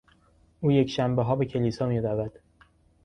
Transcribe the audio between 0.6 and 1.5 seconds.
یکشنبهها به